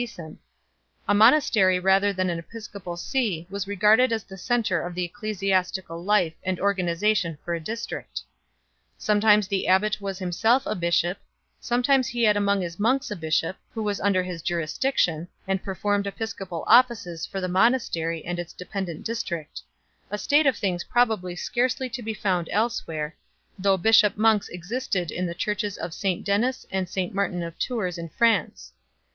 439 0.01 1.15
monastery 1.15 1.79
rather 1.79 2.11
than 2.11 2.31
an 2.31 2.39
episcopal 2.39 2.97
see 2.97 3.45
was 3.51 3.67
regarded 3.67 4.11
as 4.11 4.23
the 4.23 4.35
centre 4.35 4.81
of 4.81 4.97
ecclesiastical 4.97 6.03
life 6.03 6.33
and 6.43 6.59
organization 6.59 7.37
for 7.45 7.53
a 7.53 7.59
district. 7.59 8.23
Sometimes 8.97 9.47
the 9.47 9.67
abbat 9.67 10.01
was 10.01 10.17
himself 10.17 10.63
a 10.65 10.73
bishop, 10.73 11.19
sometimes 11.59 12.07
he 12.07 12.23
had 12.23 12.35
among 12.35 12.61
his 12.61 12.79
monks 12.79 13.11
a 13.11 13.15
bishop, 13.15 13.57
who 13.75 13.83
was 13.83 14.01
under 14.01 14.23
his 14.23 14.41
jurisdiction, 14.41 15.27
and 15.47 15.61
performed 15.63 16.07
episcopal 16.07 16.63
offices 16.65 17.27
for 17.27 17.39
the 17.39 17.47
monastery 17.47 18.25
and 18.25 18.39
its 18.39 18.53
dependent 18.53 19.05
district 19.05 19.61
1 20.07 20.15
a 20.15 20.17
state 20.17 20.47
of 20.47 20.57
things 20.57 20.83
probably 20.83 21.35
scarcely 21.35 21.87
to 21.87 22.01
be 22.01 22.15
found 22.15 22.49
elsewhere, 22.51 23.15
though 23.59 23.77
bishop 23.77 24.17
monks 24.17 24.49
existed 24.49 25.11
in 25.11 25.27
the 25.27 25.35
churches 25.35 25.77
of 25.77 25.93
St 25.93 26.25
Denys 26.25 26.65
and 26.71 26.89
St 26.89 27.13
Martin 27.13 27.43
of 27.43 27.59
Tours 27.59 27.99
in 27.99 28.09
France 28.09 28.69
2 28.73 28.77